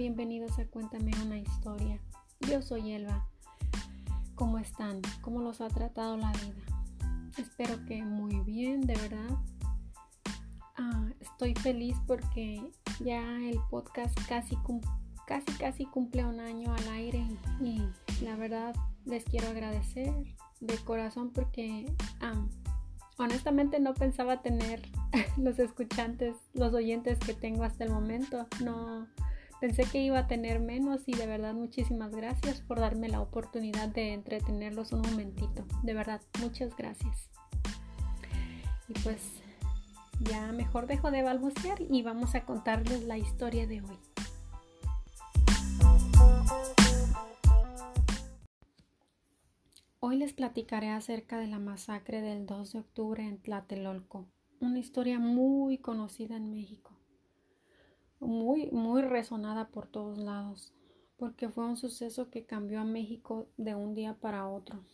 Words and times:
bienvenidos 0.00 0.58
a 0.58 0.64
Cuéntame 0.64 1.12
una 1.26 1.36
historia. 1.36 2.00
Yo 2.48 2.62
soy 2.62 2.92
Elba. 2.92 3.28
¿Cómo 4.34 4.56
están? 4.56 5.02
¿Cómo 5.20 5.42
los 5.42 5.60
ha 5.60 5.68
tratado 5.68 6.16
la 6.16 6.32
vida? 6.32 7.28
Espero 7.36 7.84
que 7.84 8.02
muy 8.02 8.40
bien, 8.40 8.80
de 8.80 8.94
verdad. 8.94 9.36
Ah, 10.78 11.06
estoy 11.20 11.54
feliz 11.54 11.98
porque 12.06 12.62
ya 13.00 13.20
el 13.46 13.60
podcast 13.68 14.18
casi, 14.26 14.56
casi, 15.26 15.52
casi 15.58 15.84
cumple 15.84 16.24
un 16.24 16.40
año 16.40 16.72
al 16.72 16.88
aire 16.88 17.22
y, 17.60 17.82
la 18.24 18.36
verdad 18.36 18.74
les 19.04 19.24
quiero 19.24 19.48
agradecer 19.48 20.14
de 20.60 20.78
corazón 20.78 21.30
porque 21.30 21.94
ah, 22.22 22.42
honestamente 23.18 23.78
no 23.80 23.92
pensaba 23.92 24.40
tener 24.40 24.80
los 25.36 25.58
escuchantes, 25.58 26.36
los 26.54 26.72
oyentes 26.72 27.18
que 27.18 27.34
tengo 27.34 27.64
hasta 27.64 27.84
el 27.84 27.90
momento. 27.90 28.46
No 28.64 29.06
pensé 29.60 29.84
que 29.84 30.02
iba 30.02 30.18
a 30.18 30.26
tener 30.26 30.58
menos 30.58 31.02
y 31.06 31.12
de 31.12 31.26
verdad 31.26 31.54
muchísimas 31.54 32.12
gracias 32.12 32.62
por 32.62 32.80
darme 32.80 33.08
la 33.08 33.20
oportunidad 33.20 33.88
de 33.88 34.14
entretenerlos 34.14 34.92
un 34.92 35.02
momentito. 35.02 35.66
De 35.82 35.92
verdad, 35.92 36.22
muchas 36.40 36.74
gracias. 36.76 37.30
Y 38.88 38.94
pues 39.00 39.20
ya 40.20 40.50
mejor 40.52 40.86
dejo 40.86 41.10
de 41.10 41.22
balbucear 41.22 41.78
y 41.80 42.02
vamos 42.02 42.34
a 42.34 42.44
contarles 42.44 43.04
la 43.04 43.18
historia 43.18 43.66
de 43.66 43.82
hoy. 43.82 43.98
Hoy 50.02 50.16
les 50.16 50.32
platicaré 50.32 50.88
acerca 50.88 51.38
de 51.38 51.46
la 51.46 51.58
masacre 51.58 52.22
del 52.22 52.46
2 52.46 52.72
de 52.72 52.78
octubre 52.78 53.22
en 53.22 53.38
Tlatelolco, 53.38 54.26
una 54.58 54.78
historia 54.78 55.18
muy 55.18 55.76
conocida 55.76 56.36
en 56.36 56.50
México, 56.50 56.89
muy, 58.20 58.70
muy 58.70 59.02
resonada 59.02 59.68
por 59.68 59.86
todos 59.86 60.18
lados, 60.18 60.72
porque 61.16 61.48
fue 61.48 61.66
un 61.66 61.76
suceso 61.76 62.30
que 62.30 62.46
cambió 62.46 62.80
a 62.80 62.84
México 62.84 63.48
de 63.56 63.74
un 63.74 63.94
día 63.94 64.14
para 64.14 64.48
otro. 64.48 64.84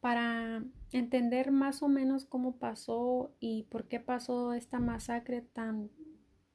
Para 0.00 0.64
entender 0.92 1.52
más 1.52 1.82
o 1.82 1.88
menos 1.88 2.24
cómo 2.24 2.56
pasó 2.56 3.32
y 3.40 3.64
por 3.64 3.88
qué 3.88 4.00
pasó 4.00 4.52
esta 4.52 4.78
masacre 4.78 5.42
tan, 5.42 5.90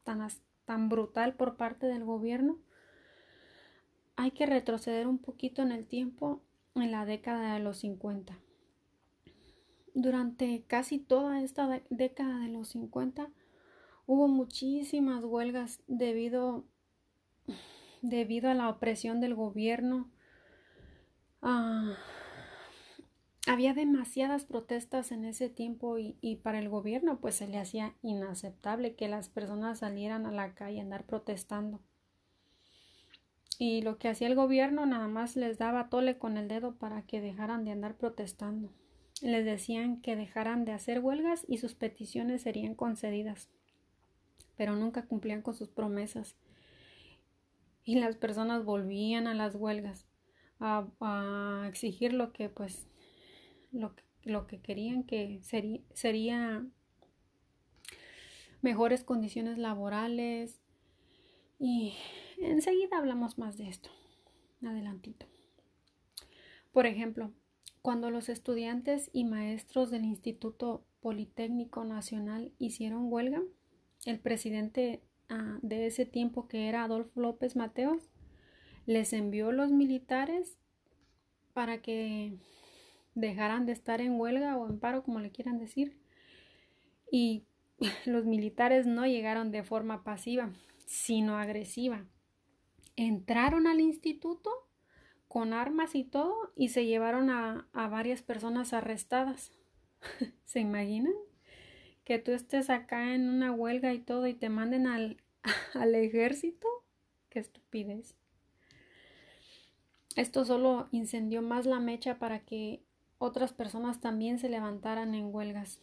tan, 0.03 0.27
tan 0.65 0.89
brutal 0.89 1.35
por 1.35 1.55
parte 1.55 1.87
del 1.87 2.03
gobierno, 2.03 2.59
hay 4.15 4.31
que 4.31 4.45
retroceder 4.45 5.07
un 5.07 5.17
poquito 5.17 5.61
en 5.61 5.71
el 5.71 5.85
tiempo 5.85 6.41
en 6.75 6.91
la 6.91 7.05
década 7.05 7.53
de 7.53 7.59
los 7.59 7.79
50 7.79 8.39
durante 9.95 10.63
casi 10.67 10.99
toda 10.99 11.41
esta 11.41 11.81
década 11.89 12.39
de 12.41 12.49
los 12.49 12.69
50 12.69 13.31
hubo 14.05 14.27
muchísimas 14.27 15.23
huelgas 15.23 15.81
debido, 15.87 16.65
debido 18.01 18.49
a 18.49 18.53
la 18.53 18.69
opresión 18.69 19.21
del 19.21 19.35
gobierno. 19.35 20.09
Ah, 21.41 21.95
había 23.47 23.73
demasiadas 23.73 24.45
protestas 24.45 25.11
en 25.11 25.25
ese 25.25 25.49
tiempo 25.49 25.99
y, 25.99 26.17
y, 26.21 26.37
para 26.37 26.59
el 26.59 26.69
gobierno 26.69 27.19
pues 27.19 27.35
se 27.35 27.47
le 27.47 27.59
hacía 27.59 27.95
inaceptable 28.01 28.95
que 28.95 29.07
las 29.07 29.29
personas 29.29 29.79
salieran 29.79 30.25
a 30.25 30.31
la 30.31 30.55
calle 30.55 30.79
a 30.79 30.83
andar 30.83 31.05
protestando. 31.05 31.79
Y 33.57 33.81
lo 33.83 33.97
que 33.97 34.09
hacía 34.09 34.27
el 34.27 34.35
gobierno 34.35 34.85
nada 34.85 35.07
más 35.07 35.35
les 35.35 35.57
daba 35.57 35.89
tole 35.89 36.17
con 36.17 36.37
el 36.37 36.47
dedo 36.47 36.75
para 36.75 37.03
que 37.03 37.21
dejaran 37.21 37.63
de 37.63 37.71
andar 37.71 37.95
protestando. 37.95 38.73
Les 39.21 39.45
decían 39.45 40.01
que 40.01 40.15
dejaran 40.15 40.65
de 40.65 40.73
hacer 40.73 40.99
huelgas 40.99 41.45
y 41.47 41.57
sus 41.57 41.73
peticiones 41.73 42.41
serían 42.41 42.75
concedidas, 42.75 43.49
pero 44.57 44.75
nunca 44.75 45.05
cumplían 45.05 45.41
con 45.41 45.55
sus 45.55 45.69
promesas. 45.69 46.35
Y 47.83 47.95
las 47.99 48.15
personas 48.15 48.65
volvían 48.65 49.27
a 49.27 49.33
las 49.33 49.55
huelgas 49.55 50.07
a, 50.59 51.65
exigir 51.67 52.13
lo 52.13 52.31
que 52.31 52.49
pues 52.49 52.87
lo, 53.71 53.93
lo 54.23 54.47
que 54.47 54.59
querían 54.61 55.03
que 55.03 55.39
sería, 55.43 55.81
sería 55.93 56.65
mejores 58.61 59.03
condiciones 59.03 59.57
laborales 59.57 60.59
y 61.59 61.93
enseguida 62.39 62.97
hablamos 62.97 63.37
más 63.37 63.57
de 63.57 63.69
esto. 63.69 63.89
Adelantito. 64.63 65.27
Por 66.71 66.87
ejemplo, 66.87 67.31
cuando 67.81 68.09
los 68.09 68.29
estudiantes 68.29 69.09
y 69.13 69.25
maestros 69.25 69.91
del 69.91 70.05
Instituto 70.05 70.83
Politécnico 71.01 71.85
Nacional 71.85 72.51
hicieron 72.57 73.13
huelga, 73.13 73.43
el 74.05 74.19
presidente 74.19 75.01
ah, 75.29 75.59
de 75.61 75.87
ese 75.87 76.05
tiempo, 76.05 76.47
que 76.47 76.69
era 76.69 76.83
Adolfo 76.83 77.19
López 77.19 77.55
Mateos, 77.55 78.09
les 78.85 79.13
envió 79.13 79.51
los 79.51 79.71
militares 79.71 80.57
para 81.53 81.81
que 81.81 82.37
dejaran 83.15 83.65
de 83.65 83.71
estar 83.71 84.01
en 84.01 84.19
huelga 84.19 84.57
o 84.57 84.69
en 84.69 84.79
paro, 84.79 85.03
como 85.03 85.19
le 85.19 85.31
quieran 85.31 85.57
decir. 85.57 85.99
Y 87.11 87.45
los 88.05 88.25
militares 88.25 88.85
no 88.85 89.05
llegaron 89.05 89.51
de 89.51 89.63
forma 89.63 90.03
pasiva, 90.03 90.51
sino 90.85 91.37
agresiva. 91.37 92.05
Entraron 92.95 93.67
al 93.67 93.81
instituto 93.81 94.51
con 95.27 95.53
armas 95.53 95.95
y 95.95 96.03
todo 96.03 96.53
y 96.55 96.69
se 96.69 96.85
llevaron 96.85 97.29
a, 97.29 97.67
varias 97.73 98.21
personas 98.21 98.73
arrestadas. 98.73 99.51
¿Se 100.45 100.59
imaginan? 100.59 101.13
Que 102.05 102.19
tú 102.19 102.31
estés 102.31 102.69
acá 102.69 103.13
en 103.13 103.27
una 103.27 103.51
huelga 103.51 103.93
y 103.93 103.99
todo 103.99 104.27
y 104.27 104.33
te 104.33 104.47
manden 104.47 104.87
al, 104.87 105.17
al 105.73 105.93
ejército. 105.95 106.67
Qué 107.29 107.39
estupidez. 107.39 108.15
Esto 110.15 110.45
solo 110.45 110.87
incendió 110.91 111.41
más 111.41 111.65
la 111.65 111.81
mecha 111.81 112.19
para 112.19 112.39
que 112.39 112.81
otras 113.17 113.51
personas 113.51 113.99
también 113.99 114.39
se 114.39 114.49
levantaran 114.49 115.13
en 115.13 115.33
huelgas. 115.33 115.81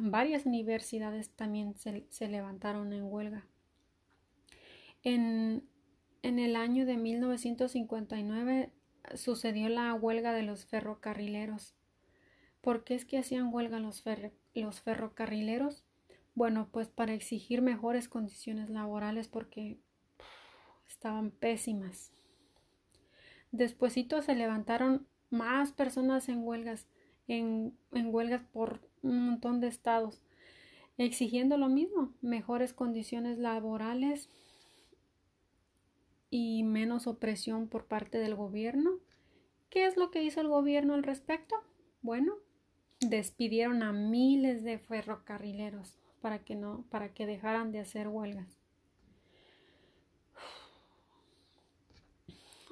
varias 0.00 0.46
universidades 0.46 1.30
también 1.30 1.74
se, 1.76 2.06
se 2.08 2.28
levantaron 2.28 2.92
en 2.92 3.04
huelga. 3.04 3.46
En, 5.02 5.68
en 6.22 6.38
el 6.38 6.56
año 6.56 6.86
de 6.86 6.96
1959 6.96 8.70
sucedió 9.14 9.68
la 9.68 9.92
huelga 9.92 10.32
de 10.32 10.42
los 10.42 10.64
ferrocarrileros. 10.64 11.74
¿Por 12.62 12.84
qué 12.84 12.94
es 12.94 13.04
que 13.04 13.18
hacían 13.18 13.52
huelga 13.52 13.78
los, 13.78 14.02
los 14.54 14.80
ferrocarrileros? 14.80 15.84
Bueno, 16.34 16.68
pues 16.72 16.88
para 16.88 17.14
exigir 17.14 17.62
mejores 17.62 18.08
condiciones 18.08 18.70
laborales 18.70 19.28
porque 19.28 19.78
estaban 20.88 21.30
pésimas. 21.30 22.12
Despuésito 23.52 24.20
se 24.22 24.34
levantaron 24.34 25.06
más 25.30 25.72
personas 25.72 26.28
en 26.28 26.44
huelgas, 26.44 26.86
en, 27.28 27.76
en 27.92 28.14
huelgas 28.14 28.42
por 28.52 28.80
un 29.02 29.26
montón 29.26 29.60
de 29.60 29.68
estados, 29.68 30.22
exigiendo 30.98 31.56
lo 31.56 31.68
mismo, 31.68 32.12
mejores 32.20 32.72
condiciones 32.72 33.38
laborales, 33.38 34.28
y 36.36 36.64
menos 36.64 37.06
opresión 37.06 37.68
por 37.68 37.86
parte 37.86 38.18
del 38.18 38.34
gobierno. 38.34 38.98
¿Qué 39.70 39.86
es 39.86 39.96
lo 39.96 40.10
que 40.10 40.24
hizo 40.24 40.40
el 40.40 40.48
gobierno 40.48 40.94
al 40.94 41.04
respecto? 41.04 41.54
Bueno, 42.02 42.34
despidieron 43.08 43.82
a 43.82 43.92
miles 43.92 44.62
de 44.62 44.78
ferrocarrileros 44.78 45.98
para 46.20 46.38
que 46.38 46.54
no 46.54 46.84
para 46.90 47.12
que 47.12 47.26
dejaran 47.26 47.72
de 47.72 47.80
hacer 47.80 48.08
huelgas. 48.08 48.58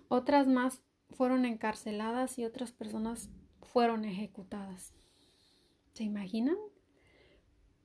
Otras 0.09 0.47
más 0.47 0.82
fueron 1.10 1.44
encarceladas 1.44 2.38
y 2.38 2.44
otras 2.44 2.72
personas 2.72 3.31
fueron 3.62 4.04
ejecutadas. 4.04 4.93
¿Se 5.94 6.04
imaginan? 6.04 6.56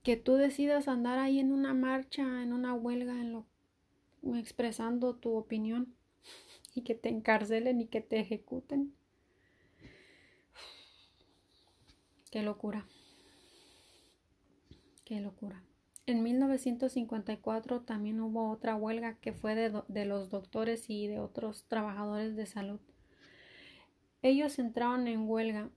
Que 0.03 0.17
tú 0.17 0.35
decidas 0.35 0.87
andar 0.87 1.19
ahí 1.19 1.39
en 1.39 1.51
una 1.51 1.73
marcha, 1.73 2.43
en 2.43 2.53
una 2.53 2.73
huelga, 2.73 3.21
en 3.21 3.31
lo 3.31 3.45
expresando 4.35 5.15
tu 5.15 5.35
opinión 5.35 5.95
y 6.73 6.81
que 6.81 6.95
te 6.95 7.09
encarcelen 7.09 7.79
y 7.79 7.87
que 7.87 8.01
te 8.01 8.19
ejecuten. 8.19 8.96
Qué 12.29 12.43
locura. 12.43 12.85
Qué 15.05 15.19
locura. 15.21 15.63
En 16.05 16.23
1954 16.23 17.81
también 17.81 18.21
hubo 18.21 18.49
otra 18.49 18.75
huelga 18.75 19.15
que 19.15 19.33
fue 19.33 19.55
de, 19.55 19.81
de, 19.87 20.05
los 20.05 20.29
doctores 20.29 20.89
y 20.89 21.07
de 21.07 21.19
otros 21.19 21.65
trabajadores 21.67 22.35
de 22.35 22.45
salud. 22.45 22.79
Ellos 24.21 24.57
entraron 24.59 25.07
en 25.07 25.27
huelga 25.27 25.69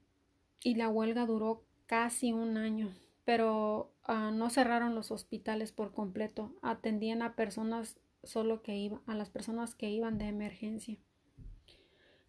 y 0.63 0.75
la 0.75 0.89
huelga 0.89 1.27
duró 1.27 1.65
casi 1.87 2.33
un 2.33 2.57
año, 2.57 2.95
pero 3.25 3.93
ah, 4.05 4.31
no 4.33 4.51
cerraron 4.51 4.95
los 4.95 5.11
hospitales 5.11 5.73
por 5.73 5.93
completo. 5.93 6.55
Atendían 6.63 7.23
a 7.23 7.35
personas 7.35 7.99
solo 8.23 8.63
que 8.63 8.77
iba, 8.77 9.01
a 9.07 9.15
las 9.15 9.31
personas 9.31 9.75
que 9.75 9.91
iban 9.91 10.19
de 10.19 10.29
emergencia. 10.29 10.99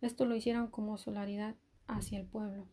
Esto 0.01 0.25
lo 0.25 0.35
hicieron 0.35 0.67
como 0.67 0.97
solidaridad 0.97 1.55
hacia 1.87 2.19
el 2.19 2.25
pueblo. 2.25 2.67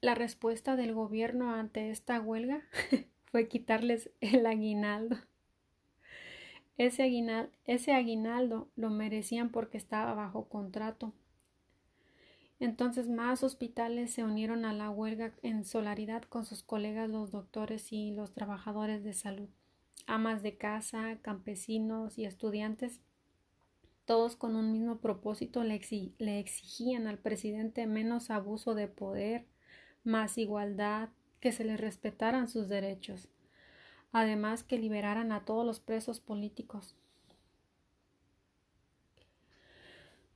La 0.00 0.14
respuesta 0.14 0.76
del 0.76 0.94
gobierno 0.94 1.52
ante 1.54 1.90
esta 1.90 2.20
huelga 2.20 2.62
fue 3.24 3.48
quitarles 3.48 4.10
el 4.20 4.46
aguinaldo. 4.46 5.16
ese, 6.76 7.92
aguinaldo 7.92 8.68
lo 8.76 8.90
merecían 8.90 9.50
porque 9.50 9.76
estaba 9.76 10.14
bajo 10.14 10.48
contrato. 10.48 11.12
Entonces 12.60 13.08
más 13.08 13.42
hospitales 13.42 14.12
se 14.12 14.22
unieron 14.22 14.64
a 14.64 14.72
la 14.72 14.88
huelga 14.88 15.32
en 15.42 15.64
solidaridad 15.64 16.22
con 16.22 16.44
sus 16.44 16.62
colegas 16.62 17.10
los 17.10 17.32
doctores 17.32 17.92
y 17.92 18.12
los 18.12 18.32
trabajadores 18.32 19.02
de 19.02 19.14
salud, 19.14 19.48
amas 20.06 20.44
de 20.44 20.56
casa, 20.56 21.18
campesinos 21.22 22.18
y 22.18 22.24
estudiantes, 22.24 23.00
todos 24.04 24.36
con 24.36 24.54
un 24.54 24.72
mismo 24.72 24.98
propósito 24.98 25.64
le 25.64 25.74
exigían 25.74 27.06
al 27.08 27.18
presidente 27.18 27.86
menos 27.86 28.30
abuso 28.30 28.74
de 28.74 28.88
poder, 28.88 29.46
más 30.08 30.38
igualdad, 30.38 31.10
que 31.38 31.52
se 31.52 31.62
les 31.62 31.80
respetaran 31.80 32.48
sus 32.48 32.68
derechos 32.68 33.28
además 34.12 34.62
que 34.62 34.78
liberaran 34.78 35.32
a 35.32 35.44
todos 35.44 35.66
los 35.66 35.80
presos 35.80 36.20
políticos. 36.20 36.94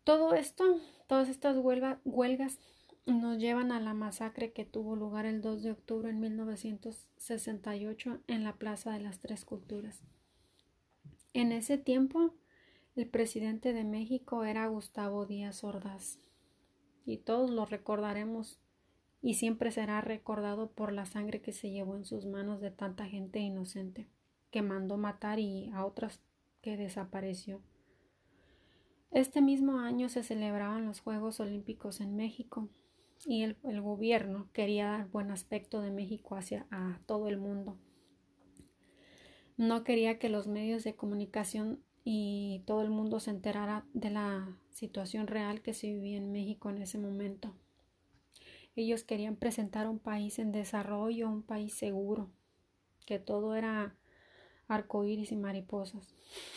Todo 0.05 0.35
esto, 0.35 0.79
todas 1.07 1.29
estas 1.29 1.57
huelgas 2.05 2.59
nos 3.07 3.39
llevan 3.39 3.73
a 3.73 3.81
la 3.81 3.95
masacre 3.95 4.53
que 4.53 4.65
tuvo 4.65 4.97
lugar 4.97 5.27
el 5.27 5.41
2 5.41 5.63
de 5.63 5.73
octubre 5.73 6.11
en 6.11 6.21
1968 6.21 8.21
en 8.27 8.45
la 8.45 8.57
Plaza 8.57 8.93
de 8.93 9.01
las 9.01 9.21
Tres 9.21 9.45
Culturas. 9.45 10.03
En 11.33 11.53
ese 11.53 11.79
tiempo, 11.79 12.35
el 12.95 13.09
presidente 13.09 13.73
de 13.73 13.85
México 13.85 14.45
era 14.45 14.67
Gustavo 14.67 15.25
Díaz 15.25 15.65
Ordaz, 15.65 16.19
y 17.07 17.19
todos 17.19 17.51
lo 17.51 17.65
recordaremos 17.65 18.59
y 19.23 19.35
siempre 19.35 19.71
será 19.71 20.01
recordado 20.01 20.73
por 20.73 20.93
la 20.93 21.07
sangre 21.07 21.41
que 21.41 21.53
se 21.53 21.71
llevó 21.71 21.97
en 21.97 22.05
sus 22.05 22.27
manos 22.27 22.61
de 22.61 22.73
tanta 22.73 23.07
gente 23.07 23.39
inocente, 23.39 24.09
que 24.51 24.63
mandó 24.63 24.99
matar 24.99 25.39
y 25.39 25.71
a 25.73 25.87
otras 25.87 26.21
que 26.61 26.77
desapareció. 26.77 27.63
Este 29.13 29.41
mismo 29.41 29.79
año 29.79 30.09
se 30.09 30.25
celebraban 30.25 30.87
los 30.87 31.01
Juegos 31.01 31.39
Olímpicos 31.39 32.01
en 32.01 32.17
México 32.17 32.69
y 33.25 33.43
el, 33.43 33.81
gobierno 33.81 34.49
quería 34.53 34.87
dar 34.87 35.09
buen 35.09 35.31
aspecto 35.31 35.81
de 35.81 35.91
México 35.91 36.35
hacia 36.35 36.67
a 36.71 36.99
todo 37.07 37.29
el 37.29 37.39
mundo. 37.39 37.79
No 39.57 39.85
quería 39.85 40.19
que 40.19 40.29
los 40.29 40.49
medios 40.49 40.83
de 40.83 40.97
comunicación 40.97 41.81
y 42.05 42.63
todo 42.67 42.83
el 42.83 42.91
mundo 42.91 43.21
se 43.21 43.31
enterara 43.31 43.85
de 43.93 44.11
la 44.11 44.59
situación 44.71 45.29
real 45.29 45.63
que 45.63 45.75
se 45.75 45.89
vivía 45.89 46.17
en 46.17 46.33
México 46.33 46.71
en 46.71 46.79
ese 46.83 46.99
momento. 46.99 47.55
Ellos 48.75 49.05
querían 49.05 49.37
presentar 49.37 49.89
un 49.89 49.99
país 49.99 50.39
en 50.39 50.53
desarrollo, 50.53 51.29
un 51.29 51.43
país 51.43 51.75
seguro, 51.75 52.31
que 53.07 53.19
todo 53.19 53.55
era 53.55 53.97
arcoíris 54.69 55.33
y 55.33 55.37
mariposas. 55.37 56.15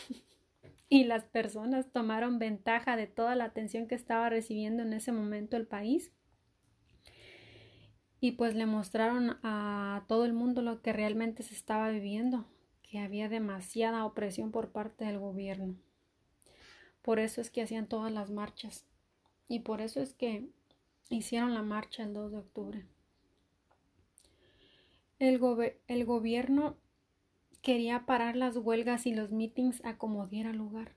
y 0.88 1.04
las 1.04 1.24
personas 1.24 1.90
tomaron 1.92 2.38
ventaja 2.38 2.96
de 2.96 3.06
toda 3.06 3.34
la 3.34 3.44
atención 3.44 3.86
que 3.86 3.94
estaba 3.94 4.30
recibiendo 4.30 4.82
en 4.82 4.92
ese 4.92 5.12
momento 5.12 5.56
el 5.56 5.66
país 5.66 6.12
y 8.20 8.32
pues 8.32 8.54
le 8.54 8.66
mostraron 8.66 9.38
a 9.42 10.04
todo 10.08 10.24
el 10.24 10.32
mundo 10.32 10.62
lo 10.62 10.80
que 10.82 10.92
realmente 10.92 11.42
se 11.42 11.54
estaba 11.54 11.90
viviendo, 11.90 12.46
que 12.82 12.98
había 12.98 13.28
demasiada 13.28 14.04
opresión 14.04 14.52
por 14.52 14.72
parte 14.72 15.04
del 15.04 15.18
gobierno. 15.18 15.76
Por 17.02 17.18
eso 17.18 17.40
es 17.40 17.50
que 17.50 17.62
hacían 17.62 17.86
todas 17.86 18.10
las 18.10 18.30
marchas 18.30 18.86
y 19.48 19.60
por 19.60 19.80
eso 19.80 20.00
es 20.00 20.14
que 20.14 20.48
hicieron 21.08 21.54
la 21.54 21.62
marcha 21.62 22.02
el 22.02 22.12
2 22.12 22.32
de 22.32 22.38
octubre. 22.38 22.86
El, 25.18 25.40
el 25.86 26.04
gobierno 26.04 26.76
quería 27.62 28.06
parar 28.06 28.36
las 28.36 28.56
huelgas 28.56 29.06
y 29.06 29.14
los 29.14 29.32
mítines 29.32 29.84
a 29.84 29.96
como 29.96 30.26
diera 30.26 30.52
lugar. 30.52 30.92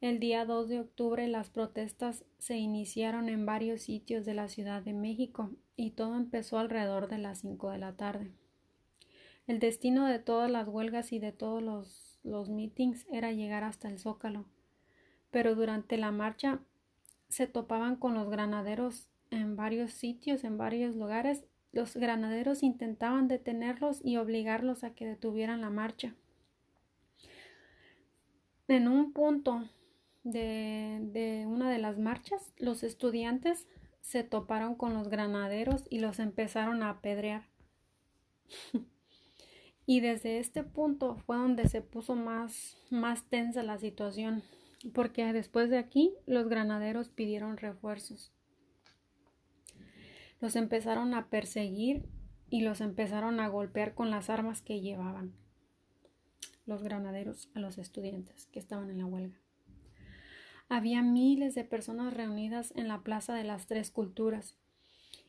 El 0.00 0.18
día 0.18 0.44
2 0.44 0.68
de 0.68 0.80
octubre 0.80 1.28
las 1.28 1.48
protestas 1.48 2.24
se 2.38 2.56
iniciaron 2.56 3.28
en 3.28 3.46
varios 3.46 3.82
sitios 3.82 4.24
de 4.24 4.34
la 4.34 4.48
Ciudad 4.48 4.82
de 4.82 4.92
México 4.92 5.50
y 5.76 5.92
todo 5.92 6.16
empezó 6.16 6.58
alrededor 6.58 7.08
de 7.08 7.18
las 7.18 7.38
5 7.40 7.70
de 7.70 7.78
la 7.78 7.96
tarde. 7.96 8.32
El 9.46 9.60
destino 9.60 10.06
de 10.06 10.18
todas 10.18 10.50
las 10.50 10.66
huelgas 10.66 11.12
y 11.12 11.18
de 11.18 11.32
todos 11.32 11.62
los, 11.62 12.18
los 12.24 12.48
mítines 12.48 13.06
era 13.12 13.32
llegar 13.32 13.64
hasta 13.64 13.88
el 13.88 13.98
Zócalo, 13.98 14.44
pero 15.30 15.54
durante 15.54 15.96
la 15.96 16.10
marcha 16.10 16.60
se 17.32 17.46
topaban 17.46 17.96
con 17.96 18.14
los 18.14 18.28
granaderos 18.28 19.08
en 19.30 19.56
varios 19.56 19.92
sitios, 19.92 20.44
en 20.44 20.58
varios 20.58 20.94
lugares. 20.94 21.46
Los 21.72 21.96
granaderos 21.96 22.62
intentaban 22.62 23.26
detenerlos 23.26 24.04
y 24.04 24.18
obligarlos 24.18 24.84
a 24.84 24.94
que 24.94 25.06
detuvieran 25.06 25.62
la 25.62 25.70
marcha. 25.70 26.14
En 28.68 28.86
un 28.86 29.14
punto 29.14 29.66
de, 30.24 30.98
de 31.12 31.46
una 31.46 31.70
de 31.70 31.78
las 31.78 31.98
marchas, 31.98 32.52
los 32.58 32.82
estudiantes 32.82 33.66
se 34.02 34.24
toparon 34.24 34.74
con 34.74 34.92
los 34.92 35.08
granaderos 35.08 35.84
y 35.88 36.00
los 36.00 36.18
empezaron 36.18 36.82
a 36.82 36.90
apedrear. 36.90 37.48
y 39.86 40.00
desde 40.00 40.38
este 40.38 40.64
punto 40.64 41.16
fue 41.16 41.36
donde 41.36 41.66
se 41.68 41.80
puso 41.80 42.14
más, 42.14 42.76
más 42.90 43.24
tensa 43.24 43.62
la 43.62 43.78
situación 43.78 44.42
porque 44.92 45.32
después 45.32 45.70
de 45.70 45.78
aquí 45.78 46.14
los 46.26 46.48
granaderos 46.48 47.08
pidieron 47.08 47.56
refuerzos. 47.56 48.32
Los 50.40 50.56
empezaron 50.56 51.14
a 51.14 51.28
perseguir 51.28 52.08
y 52.50 52.62
los 52.62 52.80
empezaron 52.80 53.40
a 53.40 53.48
golpear 53.48 53.94
con 53.94 54.10
las 54.10 54.28
armas 54.28 54.60
que 54.60 54.80
llevaban 54.80 55.32
los 56.66 56.82
granaderos 56.82 57.48
a 57.54 57.60
los 57.60 57.78
estudiantes 57.78 58.46
que 58.46 58.58
estaban 58.58 58.90
en 58.90 58.98
la 58.98 59.06
huelga. 59.06 59.38
Había 60.68 61.02
miles 61.02 61.54
de 61.54 61.64
personas 61.64 62.14
reunidas 62.14 62.72
en 62.76 62.88
la 62.88 63.02
Plaza 63.02 63.34
de 63.34 63.44
las 63.44 63.66
Tres 63.66 63.90
Culturas 63.90 64.56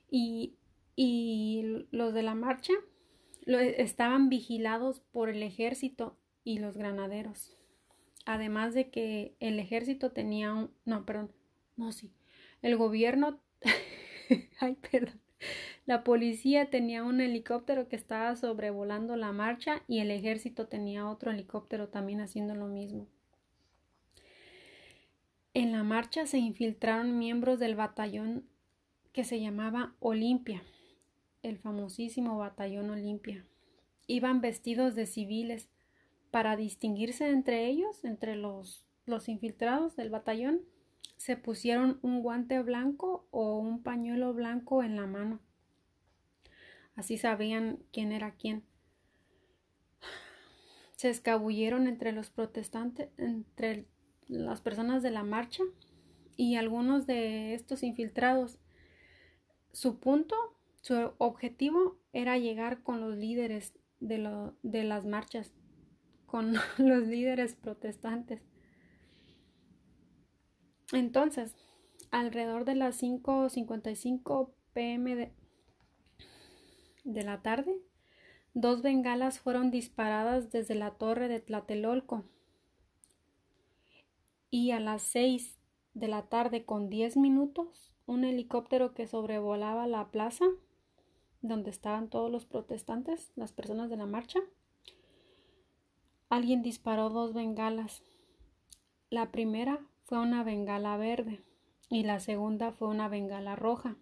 y, 0.10 0.56
y 0.96 1.86
los 1.92 2.14
de 2.14 2.24
la 2.24 2.36
marcha 2.36 2.74
estaban 3.46 4.30
vigilados 4.30 5.02
por 5.12 5.30
el 5.30 5.44
ejército 5.44 6.18
y 6.44 6.60
los 6.60 6.78
granaderos. 6.78 7.58
Además 8.26 8.74
de 8.74 8.90
que 8.90 9.36
el 9.40 9.60
ejército 9.60 10.12
tenía 10.12 10.54
un... 10.54 10.72
No, 10.86 11.06
perdón. 11.06 11.32
No, 11.76 11.92
sí. 11.92 12.12
El 12.62 12.78
gobierno... 12.78 13.40
Ay, 14.60 14.78
perdón. 14.92 15.20
La 15.86 16.04
policía 16.04 16.70
tenía 16.70 17.04
un 17.04 17.20
helicóptero 17.20 17.90
que 17.90 17.98
estaba 17.98 18.36
sobrevolando 18.36 19.18
la 19.18 19.34
marcha 19.34 19.84
y 19.88 20.00
el 20.00 20.12
ejército 20.12 20.68
tenía 20.68 21.10
otro 21.10 21.32
helicóptero 21.32 21.90
también 21.90 22.22
haciendo 22.22 22.56
lo 22.56 22.68
mismo. 22.68 23.08
En 25.54 25.74
la 25.74 25.84
marcha 25.84 26.26
se 26.26 26.38
infiltraron 26.38 27.20
miembros 27.20 27.60
del 27.60 27.76
batallón 27.76 28.48
que 29.12 29.24
se 29.24 29.40
llamaba 29.40 29.94
Olimpia, 30.00 30.64
el 31.44 31.58
famosísimo 31.58 32.38
batallón 32.38 32.90
Olimpia. 32.90 33.46
Iban 34.08 34.42
vestidos 34.42 34.96
de 34.96 35.06
civiles 35.06 35.70
para 36.34 36.56
distinguirse 36.56 37.30
entre 37.30 37.68
ellos, 37.68 38.04
entre 38.04 38.36
los, 38.36 38.88
los 39.06 39.30
infiltrados 39.30 39.96
del 39.96 40.10
batallón, 40.10 40.62
se 41.16 41.38
pusieron 41.38 42.00
un 42.02 42.24
guante 42.24 42.60
blanco 42.64 43.28
o 43.30 43.60
un 43.60 43.84
pañuelo 43.84 44.34
blanco 44.34 44.82
en 44.82 44.96
la 44.96 45.06
mano. 45.06 45.42
Así 46.96 47.20
sabían 47.20 47.84
quién 47.92 48.12
era 48.12 48.32
quién. 48.32 48.64
Se 50.96 51.12
escabulleron 51.12 51.86
entre 51.86 52.12
los 52.14 52.32
protestantes, 52.32 53.10
entre 53.18 53.86
las 54.28 54.60
personas 54.60 55.04
de 55.04 55.12
la 55.12 55.24
marcha 55.24 55.62
y 56.36 56.56
algunos 56.56 57.06
de 57.06 57.54
estos 57.54 57.84
infiltrados. 57.84 58.58
Su 59.72 60.00
punto, 60.00 60.36
su 60.82 61.12
objetivo 61.20 62.00
era 62.12 62.40
llegar 62.40 62.82
con 62.82 63.02
los 63.02 63.16
líderes 63.18 63.76
de, 64.00 64.18
las 64.84 65.06
marchas 65.06 65.54
con 66.34 66.54
los 66.80 67.08
líderes 67.08 67.54
protestantes. 67.54 68.42
Entonces, 70.92 71.56
alrededor 72.10 72.66
de 72.66 72.74
las 72.74 73.04
5.55 73.04 74.50
pm 74.74 75.16
de, 75.16 75.32
de 77.04 77.24
la 77.24 77.44
tarde, 77.44 77.78
dos 78.56 78.82
bengalas 78.82 79.40
fueron 79.40 79.70
disparadas 79.70 80.50
desde 80.50 80.74
la 80.74 80.96
torre 80.96 81.28
de 81.28 81.40
Tlatelolco 81.40 82.24
y 84.50 84.72
a 84.72 84.80
las 84.80 85.04
6 85.04 85.60
de 85.94 86.08
la 86.08 86.24
tarde 86.24 86.66
con 86.66 86.90
10 86.90 87.16
minutos, 87.18 87.94
un 88.08 88.24
helicóptero 88.24 88.96
que 88.96 89.06
sobrevolaba 89.06 89.86
la 89.86 90.10
plaza 90.10 90.46
donde 91.42 91.70
estaban 91.70 92.10
todos 92.10 92.32
los 92.32 92.48
protestantes, 92.48 93.32
las 93.36 93.52
personas 93.52 93.92
de 93.92 93.98
la 93.98 94.08
marcha, 94.08 94.40
alguien 96.34 96.64
disparó 96.64 97.12
dos 97.12 97.32
bengalas. 97.34 98.02
La 99.12 99.32
primera 99.32 99.86
fue 100.02 100.20
una 100.20 100.44
bengala 100.44 100.98
verde 100.98 101.44
y 101.90 102.02
la 102.02 102.20
segunda 102.20 102.72
fue 102.72 102.88
una 102.88 103.08
bengala 103.08 103.56
roja. 103.56 103.98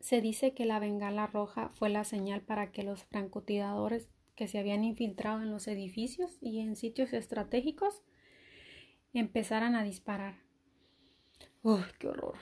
Se 0.00 0.22
dice 0.22 0.54
que 0.54 0.64
la 0.64 0.78
bengala 0.78 1.26
roja 1.26 1.68
fue 1.68 1.90
la 1.90 2.04
señal 2.04 2.40
para 2.40 2.72
que 2.72 2.82
los 2.82 3.04
francotiradores 3.04 4.08
que 4.36 4.48
se 4.48 4.58
habían 4.58 4.84
infiltrado 4.84 5.42
en 5.42 5.50
los 5.50 5.68
edificios 5.68 6.38
y 6.40 6.60
en 6.60 6.76
sitios 6.76 7.12
estratégicos 7.12 8.02
empezaran 9.12 9.74
a 9.74 9.82
disparar. 9.82 10.36
¡Uy, 11.62 11.82
qué 11.98 12.08
horror! 12.08 12.36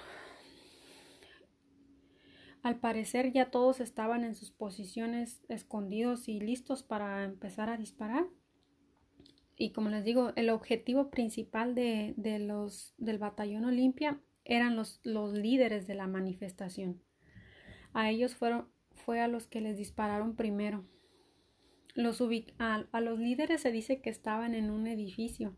Al 2.62 2.78
parecer 2.78 3.32
ya 3.32 3.50
todos 3.50 3.80
estaban 3.80 4.22
en 4.22 4.36
sus 4.36 4.52
posiciones 4.52 5.42
escondidos 5.48 6.28
y 6.28 6.38
listos 6.38 6.84
para 6.84 7.24
empezar 7.24 7.68
a 7.68 7.76
disparar. 7.76 8.26
Y 9.56 9.70
como 9.70 9.88
les 9.88 10.04
digo, 10.04 10.32
el 10.36 10.50
objetivo 10.50 11.10
principal 11.10 11.74
de, 11.74 12.14
los, 12.40 12.94
del 12.98 13.18
batallón 13.18 13.64
Olimpia 13.64 14.20
eran 14.44 14.76
los, 14.76 15.00
los 15.02 15.32
líderes 15.32 15.86
de 15.86 15.94
la 15.94 16.06
manifestación. 16.06 17.02
A 17.94 18.10
ellos 18.10 18.34
fueron, 18.34 18.68
fue 18.92 19.20
a 19.20 19.28
los 19.28 19.46
que 19.46 19.62
les 19.62 19.78
dispararon 19.78 20.36
primero. 20.36 20.84
Los 21.94 22.20
a, 22.58 22.84
a, 22.92 23.00
los 23.00 23.18
líderes 23.18 23.62
se 23.62 23.72
dice 23.72 24.02
que 24.02 24.10
estaban 24.10 24.54
en 24.54 24.70
un 24.70 24.86
edificio. 24.86 25.56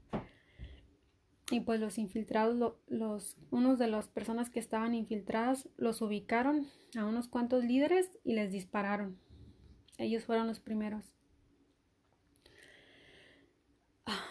Y 1.51 1.61
pues 1.61 1.81
los 1.81 1.99
infiltrados, 1.99 2.75
los, 2.87 3.37
unos 3.51 3.79
de 3.79 3.89
las 3.89 4.07
personas 4.07 4.49
que 4.49 4.61
estaban 4.61 4.95
infiltradas, 4.95 5.69
los 5.77 6.03
ubicaron 6.03 6.69
a 6.97 7.05
unos 7.05 7.27
cuantos 7.27 7.65
líderes 7.65 8.19
y 8.23 8.35
les 8.35 8.53
dispararon. 8.53 9.19
Ellos 9.97 10.25
fueron 10.25 10.47
los 10.47 10.61
primeros. 10.61 11.18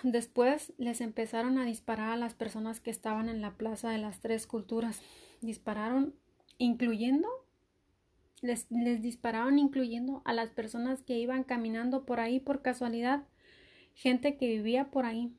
Después 0.03 0.73
les 0.77 1.01
empezaron 1.01 1.57
a 1.57 1.65
disparar 1.65 2.09
a 2.09 2.17
las 2.17 2.33
personas 2.33 2.79
que 2.79 2.91
estaban 2.91 3.29
en 3.29 3.41
la 3.41 3.55
Plaza 3.55 3.89
de 3.89 3.97
las 3.97 4.19
Tres 4.19 4.47
Culturas. 4.47 5.01
Dispararon, 5.41 6.15
incluyendo, 6.57 7.27
les, 8.41 8.69
les 8.71 9.01
dispararon 9.01 9.59
incluyendo 9.59 10.21
a 10.25 10.33
las 10.33 10.49
personas 10.49 11.01
que 11.01 11.17
iban 11.17 11.43
caminando 11.43 12.05
por 12.05 12.19
ahí 12.19 12.39
por 12.39 12.61
casualidad, 12.61 13.23
gente 13.93 14.37
que 14.37 14.47
vivía 14.47 14.91
por 14.91 15.05
ahí. 15.05 15.35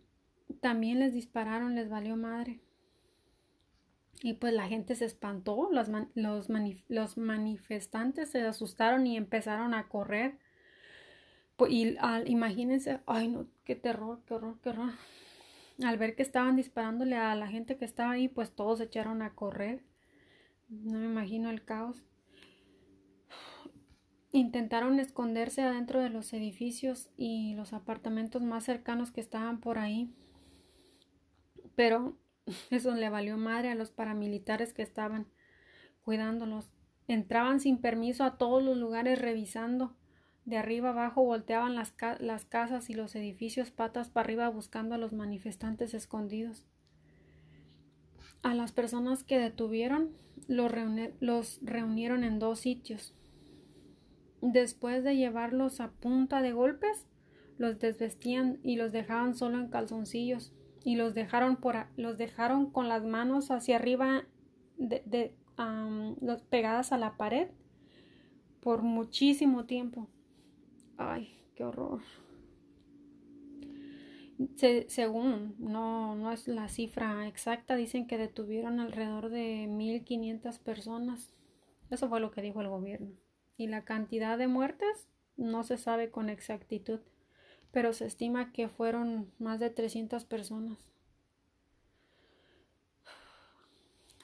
También 0.60 0.98
les 0.98 1.12
dispararon, 1.12 1.74
les 1.74 1.88
valió 1.88 2.16
madre. 2.16 2.60
Y 4.22 4.34
pues 4.34 4.52
la 4.52 4.66
gente 4.66 4.96
se 4.96 5.04
espantó, 5.04 5.68
los, 5.70 5.88
los, 6.14 6.48
los 6.88 7.18
manifestantes 7.18 8.30
se 8.30 8.42
asustaron 8.42 9.06
y 9.06 9.16
empezaron 9.16 9.74
a 9.74 9.88
correr 9.88 10.38
y 11.66 11.96
al, 11.98 12.28
imagínense, 12.28 13.00
ay 13.06 13.28
no, 13.28 13.46
qué 13.64 13.74
terror, 13.74 14.20
qué 14.26 14.34
horror, 14.34 14.58
qué 14.62 14.70
horror. 14.70 14.92
Al 15.82 15.98
ver 15.98 16.14
que 16.14 16.22
estaban 16.22 16.56
disparándole 16.56 17.16
a 17.16 17.34
la 17.34 17.48
gente 17.48 17.76
que 17.76 17.84
estaba 17.84 18.12
ahí, 18.12 18.28
pues 18.28 18.52
todos 18.52 18.78
se 18.78 18.84
echaron 18.84 19.22
a 19.22 19.34
correr. 19.34 19.82
No 20.68 20.98
me 20.98 21.06
imagino 21.06 21.50
el 21.50 21.64
caos. 21.64 22.02
Intentaron 24.30 25.00
esconderse 25.00 25.62
adentro 25.62 26.00
de 26.00 26.10
los 26.10 26.32
edificios 26.32 27.10
y 27.16 27.54
los 27.54 27.72
apartamentos 27.72 28.42
más 28.42 28.64
cercanos 28.64 29.10
que 29.10 29.20
estaban 29.20 29.60
por 29.60 29.78
ahí. 29.78 30.12
Pero 31.74 32.16
eso 32.70 32.94
le 32.94 33.08
valió 33.08 33.36
madre 33.36 33.70
a 33.70 33.74
los 33.74 33.90
paramilitares 33.90 34.74
que 34.74 34.82
estaban 34.82 35.26
cuidándolos. 36.02 36.72
Entraban 37.06 37.60
sin 37.60 37.78
permiso 37.78 38.24
a 38.24 38.36
todos 38.36 38.62
los 38.62 38.76
lugares 38.76 39.18
revisando 39.20 39.96
de 40.48 40.56
arriba 40.56 40.90
abajo 40.90 41.22
volteaban 41.24 41.74
las, 41.74 41.92
casas 41.92 42.88
y 42.88 42.94
los 42.94 43.14
edificios 43.14 43.70
patas 43.70 44.08
para 44.08 44.24
arriba 44.24 44.48
buscando 44.48 44.94
a 44.94 44.98
los 44.98 45.12
manifestantes 45.12 45.92
escondidos. 45.92 46.64
A 48.42 48.54
las 48.54 48.72
personas 48.72 49.24
que 49.24 49.38
detuvieron 49.38 50.16
los, 50.46 51.60
reunieron 51.60 52.24
en 52.24 52.38
dos 52.38 52.60
sitios. 52.60 53.14
Después 54.40 55.04
de 55.04 55.16
llevarlos 55.16 55.82
a 55.82 55.90
punta 55.90 56.40
de 56.40 56.52
golpes, 56.52 57.06
los 57.58 57.78
desvestían 57.78 58.58
y 58.62 58.76
los 58.76 58.90
dejaban 58.90 59.34
solo 59.34 59.58
en 59.58 59.68
calzoncillos 59.68 60.54
y 60.82 60.96
los 60.96 61.12
dejaron 61.12 61.56
por 61.56 61.88
dejaron 62.16 62.70
con 62.70 62.88
las 62.88 63.04
manos 63.04 63.50
hacia 63.50 63.76
arriba 63.76 64.24
de, 64.78 65.34
pegadas 66.48 66.92
a 66.92 66.96
la 66.96 67.18
pared 67.18 67.48
por 68.60 68.80
muchísimo 68.80 69.66
tiempo 69.66 70.08
Ay, 70.98 71.32
qué 71.54 71.64
horror. 71.64 72.00
según, 74.88 75.54
no, 75.58 76.16
no 76.16 76.32
es 76.32 76.48
la 76.48 76.68
cifra 76.68 77.26
exacta, 77.28 77.76
dicen 77.76 78.06
que 78.06 78.18
detuvieron 78.18 78.80
alrededor 78.80 79.30
de 79.30 79.66
1.500 79.68 80.58
personas. 80.58 81.32
Eso 81.90 82.08
fue 82.08 82.20
lo 82.20 82.32
que 82.32 82.42
dijo 82.42 82.60
el 82.60 82.68
gobierno. 82.68 83.12
Y 83.56 83.68
la 83.68 83.84
cantidad 83.84 84.36
de 84.38 84.48
muertes 84.48 85.08
no 85.36 85.62
se 85.62 85.78
sabe 85.78 86.10
con 86.10 86.28
exactitud, 86.28 87.00
pero 87.70 87.92
se 87.92 88.06
estima 88.06 88.52
que 88.52 88.68
fueron 88.68 89.30
más 89.38 89.60
de 89.60 89.70
300 89.70 90.24
personas. 90.24 90.78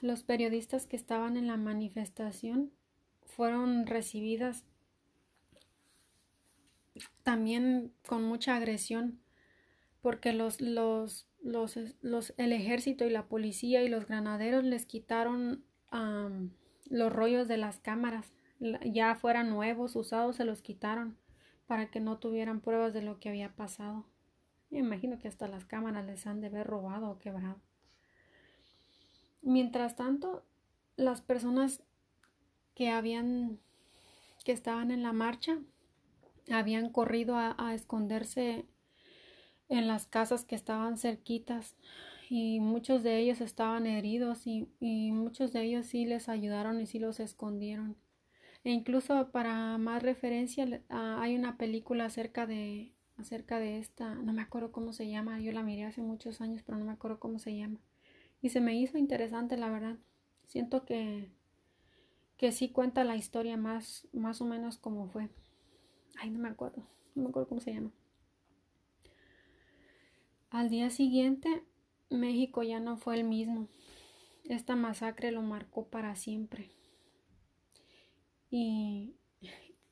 Los 0.01 0.23
periodistas 0.23 0.87
que 0.87 0.97
estaban 0.97 1.37
en 1.37 1.47
la 1.47 1.57
manifestación 1.57 2.71
fueron 3.23 3.87
recibidas 3.87 4.65
también 7.23 7.93
con 8.07 8.23
mucha 8.23 8.55
agresión, 8.55 9.19
porque 10.01 10.33
los, 10.33 10.61
los, 10.61 11.27
los, 11.41 11.77
los, 12.01 12.33
el 12.37 12.53
ejército 12.53 13.05
y 13.05 13.09
la 13.09 13.27
policía 13.27 13.83
y 13.83 13.89
los 13.89 14.05
granaderos 14.05 14.63
les 14.63 14.85
quitaron 14.85 15.63
los 16.89 17.13
rollos 17.13 17.47
de 17.47 17.57
las 17.57 17.79
cámaras, 17.79 18.33
ya 18.59 19.15
fueran 19.15 19.49
nuevos, 19.49 19.95
usados, 19.95 20.35
se 20.35 20.45
los 20.45 20.61
quitaron 20.61 21.17
para 21.67 21.89
que 21.89 21.99
no 21.99 22.17
tuvieran 22.19 22.61
pruebas 22.61 22.93
de 22.93 23.01
lo 23.01 23.19
que 23.19 23.29
había 23.29 23.55
pasado. 23.55 24.05
Me 24.69 24.79
imagino 24.79 25.19
que 25.19 25.27
hasta 25.27 25.47
las 25.47 25.65
cámaras 25.65 26.05
les 26.05 26.27
han 26.27 26.41
de 26.41 26.47
haber 26.47 26.67
robado 26.67 27.09
o 27.09 27.17
quebrado. 27.17 27.61
Mientras 29.41 29.95
tanto, 29.95 30.43
las 30.95 31.21
personas 31.21 31.81
que 32.73 32.89
habían 32.89 33.59
que 34.43 34.51
estaban 34.51 34.91
en 34.91 35.01
la 35.01 35.13
marcha 35.13 35.59
habían 36.51 36.89
corrido 36.89 37.35
a, 37.37 37.73
esconderse 37.73 38.65
en 39.69 39.87
las 39.87 40.05
casas 40.05 40.45
que 40.45 40.55
estaban 40.55 40.97
cerquitas 40.97 41.75
y 42.29 42.59
muchos 42.59 43.03
de 43.03 43.19
ellos 43.19 43.41
estaban 43.41 43.87
heridos 43.87 44.45
y, 44.45 44.67
muchos 44.79 45.53
de 45.53 45.63
ellos 45.63 45.87
sí 45.87 46.05
les 46.05 46.29
ayudaron 46.29 46.79
y 46.81 46.85
sí 46.85 46.99
los 46.99 47.19
escondieron. 47.19 47.95
E 48.63 48.71
incluso 48.71 49.31
para 49.31 49.77
más 49.77 50.01
referencia 50.01 50.81
ah, 50.89 51.19
hay 51.21 51.35
una 51.35 51.57
película 51.57 52.05
acerca 52.05 52.47
de 52.47 52.93
acerca 53.17 53.59
de 53.59 53.79
esta, 53.79 54.13
no 54.15 54.33
me 54.33 54.41
acuerdo 54.41 54.73
cómo 54.73 54.91
se 54.91 55.07
llama, 55.09 55.39
yo 55.39 55.53
la 55.53 55.63
miré 55.63 55.85
hace 55.85 56.01
muchos 56.01 56.41
años, 56.41 56.63
pero 56.65 56.77
no 56.77 56.83
me 56.85 56.91
acuerdo 56.91 57.17
cómo 57.19 57.39
se 57.39 57.55
llama. 57.55 57.79
Y 58.41 58.49
se 58.49 58.59
me 58.59 58.75
hizo 58.75 58.97
interesante, 58.97 59.55
la 59.57 59.69
verdad. 59.69 59.97
Siento 60.47 60.85
que 60.85 61.29
que 62.37 62.51
sí 62.51 62.69
cuenta 62.69 63.03
la 63.03 63.15
historia 63.15 63.57
más 63.57 64.07
más 64.13 64.41
o 64.41 64.45
menos 64.45 64.77
como 64.77 65.07
fue. 65.07 65.29
Ay, 66.17 66.29
no 66.29 66.39
me 66.39 66.49
acuerdo. 66.49 66.83
No 67.13 67.23
me 67.23 67.29
acuerdo 67.29 67.49
cómo 67.49 67.61
se 67.61 67.73
llama. 67.73 67.91
Al 70.49 70.69
día 70.69 70.89
siguiente, 70.89 71.63
México 72.09 72.63
ya 72.63 72.79
no 72.79 72.97
fue 72.97 73.15
el 73.15 73.23
mismo. 73.23 73.67
Esta 74.45 74.75
masacre 74.75 75.31
lo 75.31 75.41
marcó 75.41 75.87
para 75.87 76.15
siempre. 76.15 76.69
Y 78.49 79.15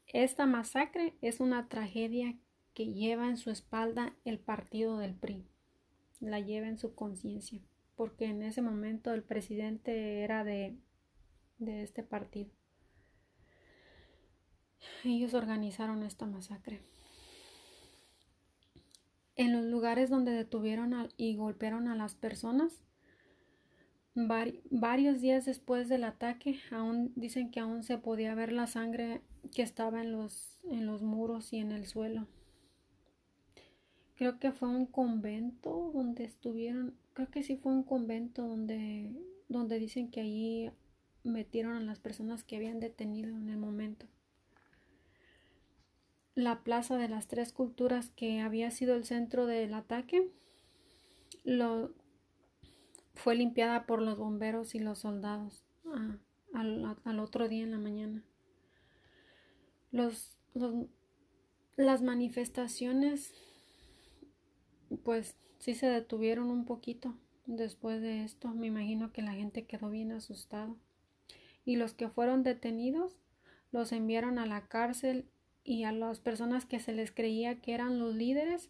esta 0.07 0.45
masacre 0.45 1.15
es 1.21 1.39
una 1.39 1.67
tragedia 1.67 2.37
que 2.73 2.93
lleva 2.93 3.27
en 3.27 3.37
su 3.37 3.49
espalda 3.49 4.15
el 4.25 4.39
partido 4.39 4.97
del 4.99 5.15
PRI. 5.15 5.45
La 6.19 6.39
lleva 6.39 6.67
en 6.67 6.77
su 6.77 6.95
conciencia. 6.95 7.61
Porque 7.95 8.25
en 8.25 8.41
ese 8.41 8.61
momento 8.61 9.13
el 9.13 9.23
presidente 9.23 10.21
era 10.21 10.43
de, 10.43 10.77
de 11.57 11.83
este 11.83 12.03
partido. 12.03 12.49
Ellos 15.03 15.33
organizaron 15.33 16.03
esta 16.03 16.25
masacre. 16.25 16.79
En 19.35 19.51
los 19.51 19.65
lugares 19.65 20.09
donde 20.09 20.31
detuvieron 20.31 21.09
y 21.17 21.35
golpearon 21.35 21.87
a 21.89 21.95
las 21.95 22.15
personas, 22.15 22.81
varios 24.15 25.19
días 25.19 25.45
después 25.45 25.89
del 25.89 26.05
ataque, 26.05 26.59
aún 26.71 27.11
dicen 27.15 27.51
que 27.51 27.59
aún 27.59 27.83
se 27.83 27.97
podía 27.97 28.33
ver 28.35 28.53
la 28.53 28.67
sangre 28.67 29.21
que 29.53 29.63
estaba 29.63 30.01
en 30.01 30.11
los, 30.11 30.59
en 30.69 30.85
los 30.85 31.01
muros 31.01 31.51
y 31.51 31.57
en 31.57 31.71
el 31.71 31.85
suelo. 31.85 32.27
Creo 34.15 34.39
que 34.39 34.51
fue 34.51 34.69
un 34.69 34.85
convento 34.85 35.91
donde 35.93 36.23
estuvieron, 36.23 36.95
creo 37.13 37.29
que 37.29 37.43
sí 37.43 37.57
fue 37.57 37.73
un 37.73 37.83
convento 37.83 38.47
donde, 38.47 39.11
donde 39.49 39.79
dicen 39.79 40.11
que 40.11 40.21
allí 40.21 40.71
metieron 41.23 41.73
a 41.73 41.81
las 41.81 41.99
personas 41.99 42.43
que 42.43 42.55
habían 42.55 42.79
detenido 42.79 43.35
en 43.35 43.49
el 43.49 43.57
momento 43.57 44.05
la 46.35 46.63
plaza 46.63 46.97
de 46.97 47.09
las 47.09 47.27
tres 47.27 47.53
culturas 47.53 48.09
que 48.09 48.41
había 48.41 48.71
sido 48.71 48.95
el 48.95 49.05
centro 49.05 49.45
del 49.45 49.73
ataque 49.73 50.31
fue 53.15 53.35
limpiada 53.35 53.85
por 53.85 54.01
los 54.01 54.17
bomberos 54.17 54.75
y 54.75 54.79
los 54.79 54.99
soldados 54.99 55.63
al, 56.53 57.19
otro 57.19 57.47
día 57.47 57.63
en 57.63 57.71
la 57.71 57.77
mañana. 57.77 58.23
Las 59.91 60.39
manifestaciones 62.01 63.33
pues 65.03 65.35
sí 65.59 65.75
se 65.75 65.87
detuvieron 65.87 66.49
un 66.49 66.65
poquito 66.65 67.15
después 67.45 68.01
de 68.01 68.23
esto. 68.23 68.49
Me 68.49 68.67
imagino 68.67 69.11
que 69.11 69.21
la 69.21 69.33
gente 69.33 69.65
quedó 69.65 69.89
bien 69.89 70.11
asustada. 70.11 70.75
Y 71.65 71.77
los 71.77 71.93
que 71.93 72.09
fueron 72.09 72.43
detenidos 72.43 73.17
los 73.71 73.91
enviaron 73.91 74.37
a 74.37 74.45
la 74.45 74.67
cárcel 74.67 75.29
y 75.63 75.83
a 75.83 75.91
las 75.91 76.19
personas 76.19 76.65
que 76.65 76.79
se 76.79 76.93
les 76.93 77.11
creía 77.11 77.61
que 77.61 77.73
eran 77.73 77.99
los 77.99 78.15
líderes 78.15 78.69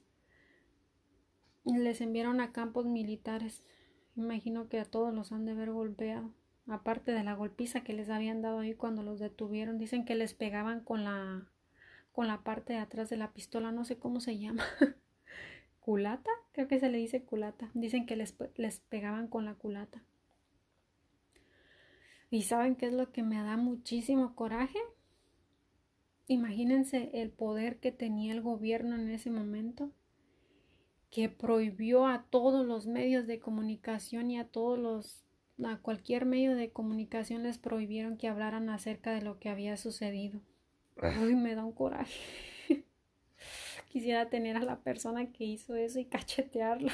les 1.66 2.02
enviaron 2.02 2.42
a 2.42 2.52
campos 2.52 2.86
militares. 2.86 3.64
Imagino 4.16 4.68
que 4.70 4.80
a 4.80 4.86
todos 4.86 5.14
los 5.14 5.32
han 5.32 5.46
de 5.46 5.54
haber 5.54 5.72
golpeado. 5.72 6.32
Aparte 6.68 7.12
de 7.12 7.24
la 7.24 7.34
golpiza 7.34 7.84
que 7.84 7.94
les 7.94 8.10
habían 8.10 8.42
dado 8.42 8.60
ahí 8.60 8.74
cuando 8.74 9.04
los 9.04 9.20
detuvieron. 9.20 9.78
Dicen 9.78 10.06
que 10.06 10.16
les 10.16 10.34
pegaban 10.34 10.82
con 10.82 11.04
la 11.04 11.48
con 12.12 12.28
la 12.28 12.44
parte 12.44 12.74
de 12.74 12.80
atrás 12.80 13.10
de 13.10 13.18
la 13.18 13.34
pistola, 13.34 13.72
no 13.72 13.86
sé 13.86 13.98
cómo 13.98 14.20
se 14.20 14.38
llama. 14.38 14.64
culata, 15.80 16.30
creo 16.52 16.68
que 16.68 16.80
se 16.80 16.90
le 16.90 17.00
dice 17.00 17.24
culata. 17.24 17.72
Dicen 17.74 18.06
que 18.06 18.16
les, 18.16 18.36
les 18.56 18.82
pegaban 18.82 19.28
con 19.28 19.46
la 19.46 19.56
culata. 19.56 20.04
¿Y 22.30 22.44
saben 22.44 22.76
qué 22.76 22.86
es 22.86 22.94
lo 22.94 23.12
que 23.12 23.24
me 23.24 23.42
da 23.42 23.58
muchísimo 23.58 24.36
coraje? 24.36 24.78
Imagínense 26.28 27.10
el 27.14 27.32
poder 27.32 27.80
que 27.80 27.92
tenía 27.92 28.34
el 28.34 28.42
gobierno 28.42 28.96
en 28.96 29.10
ese 29.10 29.30
momento, 29.30 29.92
que 31.12 31.30
prohibió 31.30 32.08
a 32.08 32.24
todos 32.30 32.66
los 32.66 32.88
medios 32.88 33.28
de 33.28 33.40
comunicación 33.40 34.32
y 34.32 34.40
a 34.40 34.46
todos 34.46 34.80
los, 34.80 35.26
a 35.64 35.78
cualquier 35.78 36.26
medio 36.26 36.56
de 36.56 36.72
comunicación 36.72 37.44
les 37.44 37.58
prohibieron 37.58 38.18
que 38.18 38.28
hablaran 38.28 38.70
acerca 38.70 39.12
de 39.12 39.22
lo 39.22 39.40
que 39.40 39.50
había 39.50 39.78
sucedido. 39.78 40.40
Ah. 41.02 41.20
Uy, 41.22 41.36
me 41.36 41.56
da 41.56 41.66
un 41.66 41.74
coraje. 41.74 42.20
Quisiera 43.90 44.30
tener 44.30 44.56
a 44.58 44.64
la 44.64 44.80
persona 44.80 45.32
que 45.32 45.44
hizo 45.44 45.76
eso 45.76 46.00
y 46.00 46.06
cachetearla. 46.06 46.94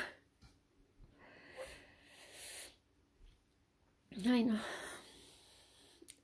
Ay, 4.26 4.44
no. 4.44 4.60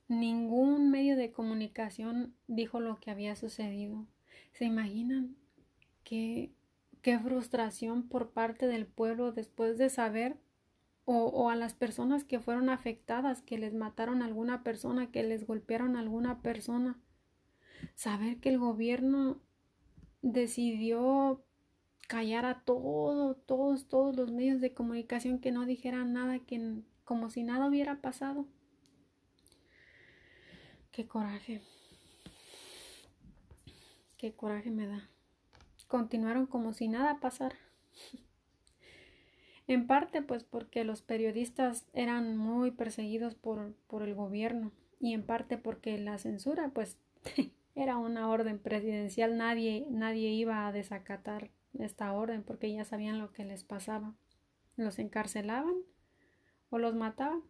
Ningún 0.08 0.90
medio 0.90 1.16
de 1.16 1.32
comunicación 1.32 2.34
dijo 2.46 2.80
lo 2.80 3.00
que 3.00 3.10
había 3.10 3.34
sucedido. 3.34 4.06
¿Se 4.52 4.64
imaginan 4.64 5.36
qué, 6.04 6.52
qué 7.02 7.18
frustración 7.18 8.08
por 8.08 8.30
parte 8.30 8.66
del 8.68 8.86
pueblo 8.86 9.32
después 9.32 9.78
de 9.78 9.90
saber 9.90 10.36
o, 11.04 11.26
o, 11.26 11.50
a 11.50 11.56
las 11.56 11.74
personas 11.74 12.24
que 12.24 12.40
fueron 12.40 12.68
afectadas, 12.68 13.42
que 13.42 13.58
les 13.58 13.74
mataron 13.74 14.22
a 14.22 14.26
alguna 14.26 14.62
persona, 14.62 15.10
que 15.10 15.22
les 15.22 15.46
golpearon 15.46 15.96
a 15.96 16.00
alguna 16.00 16.40
persona? 16.40 16.98
Saber 17.94 18.38
que 18.38 18.50
el 18.50 18.58
gobierno 18.58 19.40
decidió 20.22 21.44
callar 22.06 22.44
a 22.44 22.60
todos, 22.60 23.36
todos, 23.46 23.88
todos 23.88 24.16
los 24.16 24.32
medios 24.32 24.60
de 24.60 24.72
comunicación 24.72 25.40
que 25.40 25.50
no 25.50 25.66
dijeran 25.66 26.12
nada, 26.12 26.38
que 26.38 26.82
como 27.04 27.30
si 27.30 27.42
nada 27.42 27.66
hubiera 27.66 28.00
pasado. 28.00 28.46
Qué 30.96 31.06
coraje. 31.06 31.60
Qué 34.16 34.32
coraje 34.32 34.70
me 34.70 34.86
da. 34.86 35.08
Continuaron 35.86 36.46
como 36.46 36.72
si 36.72 36.88
nada 36.88 37.20
pasara. 37.20 37.56
en 39.68 39.86
parte 39.86 40.22
pues 40.22 40.42
porque 40.42 40.84
los 40.84 41.02
periodistas 41.02 41.86
eran 41.92 42.36
muy 42.36 42.70
perseguidos 42.70 43.34
por, 43.34 43.74
por 43.86 44.02
el 44.02 44.14
gobierno 44.14 44.72
y 44.98 45.12
en 45.12 45.22
parte 45.22 45.58
porque 45.58 45.98
la 45.98 46.18
censura 46.18 46.70
pues 46.70 46.98
Era 47.76 47.98
una 47.98 48.30
orden 48.30 48.58
presidencial, 48.58 49.36
nadie, 49.36 49.86
nadie 49.90 50.30
iba 50.30 50.66
a 50.66 50.72
desacatar 50.72 51.50
esta 51.78 52.10
orden 52.14 52.42
porque 52.42 52.72
ya 52.72 52.86
sabían 52.86 53.18
lo 53.18 53.32
que 53.32 53.44
les 53.44 53.64
pasaba. 53.64 54.14
Los 54.76 54.98
encarcelaban 54.98 55.76
o 56.70 56.78
los 56.78 56.94
mataban, 56.94 57.42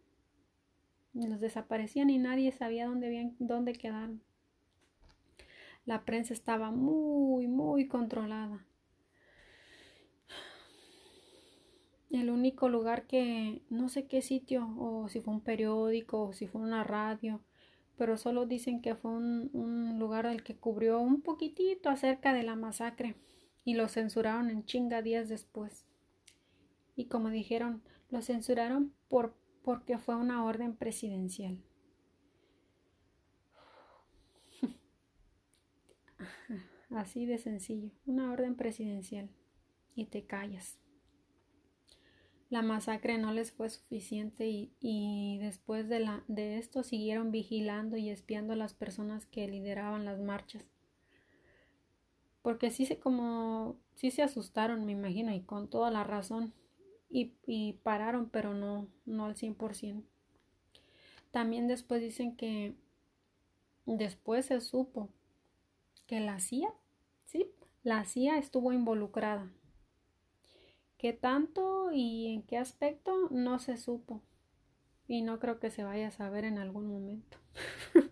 los 1.25 1.39
desaparecían 1.39 2.11
y 2.11 2.19
nadie 2.19 2.51
sabía 2.51 2.85
dónde, 2.85 3.31
dónde 3.39 3.73
quedaron. 3.73 4.21
La 5.85 6.03
prensa 6.05 6.33
estaba 6.33 6.69
muy, 6.69 7.47
muy 7.47 7.87
controlada. 7.87 8.65
El 12.11 12.29
único 12.29 12.69
lugar 12.69 13.07
que 13.07 13.61
no 13.69 13.89
sé 13.89 14.05
qué 14.05 14.21
sitio, 14.21 14.67
o 14.77 15.07
si 15.09 15.21
fue 15.21 15.33
un 15.33 15.41
periódico, 15.41 16.23
o 16.23 16.33
si 16.33 16.45
fue 16.45 16.61
una 16.61 16.83
radio, 16.83 17.41
pero 17.97 18.15
solo 18.17 18.45
dicen 18.45 18.81
que 18.81 18.95
fue 18.95 19.11
un, 19.11 19.97
lugar 19.97 20.27
al 20.27 20.43
que 20.43 20.55
cubrió 20.55 20.99
un 20.99 21.21
poquitito 21.21 21.89
acerca 21.89 22.33
de 22.33 22.43
la 22.43 22.55
masacre 22.55 23.15
y 23.65 23.73
lo 23.73 23.87
censuraron 23.87 24.49
en 24.49 24.65
chinga 24.65 25.01
días 25.01 25.27
después. 25.27 25.85
Y 26.95 27.05
como 27.05 27.29
dijeron, 27.29 27.81
lo 28.09 28.21
censuraron 28.21 28.93
por, 29.09 29.35
porque 29.67 29.97
fue 29.97 30.15
una 30.15 30.45
orden 30.45 30.77
presidencial. 30.77 31.61
Así 36.89 37.25
de 37.25 37.37
sencillo, 37.37 37.91
una 38.05 38.31
orden 38.31 38.55
presidencial. 38.55 39.29
Y 39.93 40.05
te 40.05 40.25
callas. 40.25 40.79
La 42.49 42.61
masacre 42.61 43.17
no 43.17 43.33
les 43.33 43.51
fue 43.51 43.69
suficiente 43.69 44.47
y, 44.47 45.37
después 45.39 45.89
de, 45.89 45.99
la, 45.99 46.23
de 46.29 46.59
esto 46.59 46.81
siguieron 46.81 47.31
vigilando 47.31 47.97
y 47.97 48.09
espiando 48.09 48.53
a 48.53 48.55
las 48.55 48.73
personas 48.73 49.25
que 49.25 49.49
lideraban 49.49 50.05
las 50.05 50.21
marchas. 50.21 50.63
Porque 52.41 52.71
sí 52.71 52.85
se 52.85 52.99
como 52.99 53.81
sí 53.95 54.11
se 54.11 54.23
asustaron, 54.23 54.85
me 54.85 54.93
imagino, 54.93 55.33
y 55.33 55.41
con 55.41 55.69
toda 55.69 55.91
la 55.91 56.05
razón. 56.05 56.53
Y, 57.09 57.73
pararon, 57.83 58.29
pero 58.29 58.53
no, 58.53 58.87
no 59.05 59.25
al 59.25 59.35
100%. 59.35 60.03
También 61.31 61.67
después 61.67 62.01
dicen 62.01 62.35
que 62.35 62.75
después 63.85 64.47
se 64.47 64.59
supo 64.61 65.09
que 66.05 66.19
la 66.19 66.39
CIA, 66.39 66.73
sí, 67.25 67.51
la 67.83 68.05
CIA 68.05 68.37
estuvo 68.37 68.73
involucrada 68.73 69.49
¿Qué 70.97 71.13
tanto 71.13 71.91
y 71.91 72.33
en 72.33 72.41
qué 72.41 72.57
aspecto? 72.57 73.29
No 73.29 73.59
se 73.59 73.77
supo. 73.77 74.23
Y 75.07 75.21
no 75.21 75.39
creo 75.39 75.59
que 75.59 75.69
se 75.69 75.83
vaya 75.83 76.07
a 76.07 76.11
saber 76.11 76.43
en 76.43 76.57
algún 76.57 76.87
momento. 76.87 77.37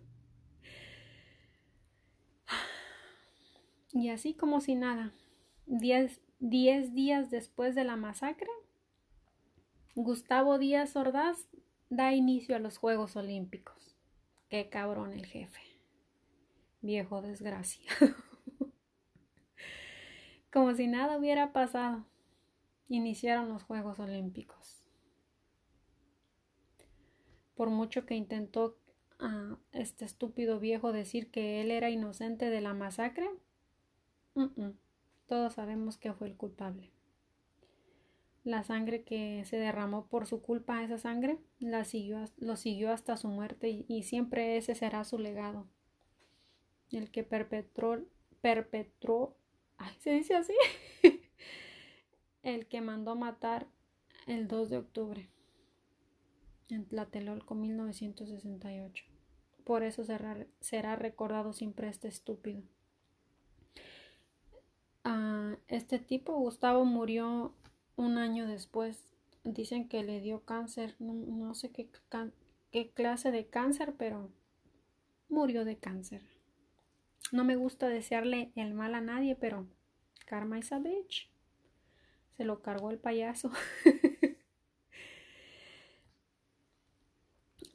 y 3.91 4.09
así 4.09 4.35
como 4.35 4.61
si 4.61 4.75
nada, 4.75 5.13
diez, 5.65 6.21
diez 6.39 6.93
días 6.93 7.31
después 7.31 7.73
de 7.73 7.85
la 7.85 7.95
masacre, 7.95 8.51
Gustavo 9.97 10.57
Díaz 10.57 10.97
Ordaz 10.97 11.47
da 11.89 12.11
inicio 12.11 12.57
a 12.57 12.59
los 12.59 12.77
Juegos 12.77 13.15
Olímpicos. 13.15 13.95
Qué 14.49 14.69
cabrón 14.69 15.13
el 15.13 15.25
jefe. 15.25 15.61
Viejo 16.81 17.21
desgraciado. 17.21 18.13
como 20.51 20.73
si 20.73 20.87
nada 20.87 21.17
hubiera 21.17 21.53
pasado 21.53 22.05
iniciaron 22.89 23.47
los 23.47 23.63
Juegos 23.63 23.99
Olímpicos. 23.99 24.85
Por 27.55 27.69
mucho 27.69 28.05
que 28.05 28.15
intentó 28.15 28.77
a 29.19 29.57
este 29.71 30.03
estúpido 30.03 30.59
viejo 30.59 30.91
decir 30.91 31.31
que 31.31 31.61
él 31.61 31.71
era 31.71 31.89
inocente 31.89 32.49
de 32.49 32.59
la 32.59 32.73
masacre, 32.73 33.29
todos 35.25 35.53
sabemos 35.53 35.97
que 35.97 36.11
fue 36.11 36.27
el 36.27 36.35
culpable. 36.35 36.94
La 38.45 38.63
sangre 38.63 39.03
que 39.03 39.43
se 39.45 39.57
derramó 39.57 40.05
por 40.05 40.27
su 40.27 40.43
culpa, 40.43 40.83
esa 40.83 40.99
sangre, 40.99 41.39
la 41.59 41.83
siguió, 41.83 42.23
lo 42.37 42.55
siguió 42.55 42.91
hasta 42.91 43.17
su 43.17 43.27
muerte 43.27 43.83
y, 43.87 44.03
siempre 44.03 44.55
ese 44.55 44.75
será 44.75 45.03
su 45.03 45.17
legado. 45.17 45.67
El 46.91 47.09
que 47.09 47.23
perpetró, 47.23 48.05
perpetró, 48.41 49.35
ay, 49.77 49.95
se 49.99 50.11
dice 50.11 50.35
así, 50.35 50.53
el 52.43 52.67
que 52.67 52.81
mandó 52.81 53.15
matar 53.15 53.65
el 54.27 54.47
2 54.47 54.69
de 54.69 54.77
octubre 54.77 55.27
en 56.69 56.85
Tlatelolco 56.85 57.55
1968. 57.55 59.05
Por 59.63 59.81
eso 59.81 60.03
será, 60.03 60.45
será 60.59 60.95
recordado 60.95 61.51
siempre 61.51 61.89
este 61.89 62.09
estúpido. 62.09 62.61
Ah, 65.03 65.55
este 65.67 65.97
tipo, 65.97 66.33
Gustavo, 66.35 66.85
murió 66.85 67.55
un 67.95 68.17
año 68.17 68.47
después. 68.47 69.09
Dicen 69.43 69.87
que 69.87 70.03
le 70.03 70.21
dio 70.21 70.43
cáncer. 70.43 70.95
No, 70.99 71.53
sé 71.53 71.71
qué, 71.71 71.89
clase 72.93 73.31
de 73.31 73.47
cáncer, 73.47 73.95
pero 73.97 74.31
murió 75.29 75.65
de 75.65 75.77
cáncer. 75.77 76.23
No 77.31 77.43
me 77.43 77.55
gusta 77.55 77.87
desearle 77.87 78.51
el 78.55 78.73
mal 78.73 78.95
a 78.95 79.01
nadie, 79.01 79.35
pero 79.35 79.67
karma 80.25 80.59
is 80.59 80.71
a 80.71 80.79
bitch. 80.79 81.29
Se 82.37 82.43
lo 82.43 82.61
cargó 82.61 82.91
el 82.91 82.99
payaso. 82.99 83.51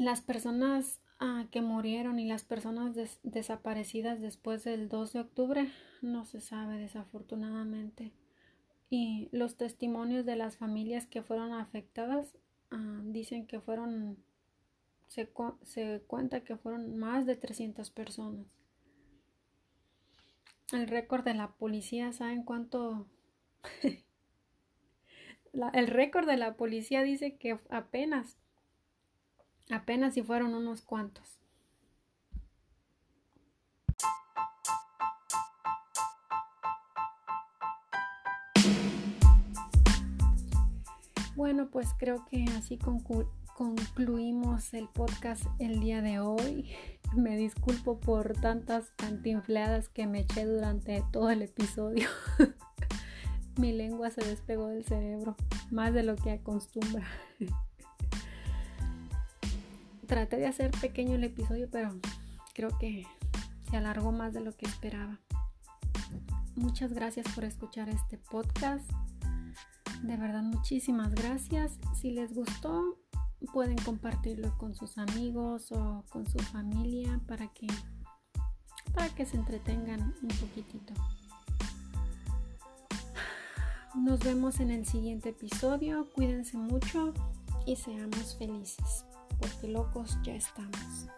Las 0.01 0.23
personas 0.23 1.01
ah, 1.19 1.47
que 1.51 1.61
murieron 1.61 2.19
y 2.19 2.27
las 2.27 2.43
personas 2.43 2.97
desaparecidas 3.23 4.19
después 4.23 4.65
del 4.65 4.89
2 4.89 5.13
de 5.13 5.21
octubre 5.21 5.71
no 6.01 6.25
se 6.25 6.41
sabe 6.41 6.79
desafortunadamente. 6.79 8.11
Y 8.91 9.29
los 9.31 9.57
testimonios 9.57 10.27
de 10.27 10.35
las 10.37 10.57
familias 10.57 11.07
que 11.07 11.23
fueron 11.23 11.53
afectadas 11.53 12.37
ah, 12.73 13.01
dicen 13.05 13.47
que 13.47 13.61
fueron, 13.61 14.19
se, 15.07 15.31
se 15.63 16.03
cuenta 16.07 16.43
que 16.43 16.57
fueron 16.57 16.99
más 16.99 17.25
de 17.25 17.37
300 17.37 17.89
personas. 17.91 18.47
El 20.73 20.89
récord 20.89 21.25
de 21.25 21.35
la 21.35 21.53
policía, 21.53 22.13
¿saben 22.13 22.43
cuánto? 22.43 23.07
el 25.73 25.87
récord 25.87 26.27
de 26.27 26.37
la 26.37 26.55
policía 26.57 27.03
dice 27.03 27.37
que 27.37 27.59
apenas, 27.71 28.37
apenas 29.71 30.15
si 30.15 30.23
fueron 30.23 30.55
unos 30.55 30.83
cuantos. 30.83 31.40
Bueno, 41.41 41.71
pues 41.71 41.95
creo 41.97 42.27
que 42.27 42.45
así 42.59 42.79
concluimos 43.57 44.75
el 44.75 44.89
podcast 44.89 45.43
el 45.59 45.81
día 45.81 46.03
de 46.03 46.19
hoy. 46.19 46.69
Me 47.17 47.39
disculpo 47.39 47.99
por 47.99 48.35
tantas 48.35 48.91
cantinfladas 48.97 49.89
que 49.89 50.07
me 50.07 50.21
eché 50.21 50.45
durante 50.45 51.03
todo 51.11 51.31
el 51.31 51.41
episodio. 51.41 52.11
Mi 53.57 53.73
lengua 53.73 54.11
se 54.11 54.23
despegó 54.23 54.67
del 54.67 54.85
cerebro, 54.85 55.35
más 55.71 55.95
de 55.95 56.03
lo 56.03 56.15
que 56.15 56.33
acostumbra. 56.33 57.07
Traté 60.07 60.37
de 60.37 60.47
hacer 60.47 60.73
pequeño 60.73 61.15
el 61.15 61.25
episodio, 61.25 61.71
pero 61.73 61.99
creo 62.53 62.77
que 62.79 63.07
se 63.71 63.79
alargó 63.79 64.13
más 64.13 64.35
de 64.35 64.41
lo 64.41 64.55
que 64.55 64.67
esperaba. 64.67 65.19
Muchas 66.55 66.93
gracias 66.93 67.27
por 67.35 67.45
escuchar 67.45 67.89
este 67.89 68.19
podcast. 68.19 68.85
De 70.03 70.17
verdad, 70.17 70.43
muchísimas 70.43 71.15
gracias. 71.15 71.79
Si 71.95 72.11
les 72.11 72.35
gustó, 72.35 72.99
pueden 73.53 73.77
compartirlo 73.79 74.57
con 74.59 74.75
sus 74.75 74.99
amigos 74.99 75.73
o 75.73 76.05
con 76.11 76.27
su 76.27 76.39
familia 76.39 77.21
para 77.27 77.49
que 77.49 77.67
para 78.95 79.09
que 79.11 79.25
se 79.25 79.37
entretengan 79.37 80.15
un 80.23 80.29
poquitito. 80.29 80.95
Nos 83.95 84.21
vemos 84.21 84.61
en 84.61 84.71
el 84.71 84.87
siguiente 84.87 85.31
episodio. 85.31 86.09
Cuídense 86.15 86.57
mucho 86.57 87.13
y 87.67 87.77
seamos 87.77 88.37
felices, 88.37 89.05
porque 89.39 89.69
locos 89.69 90.19
ya 90.23 90.35
estamos. 90.35 91.09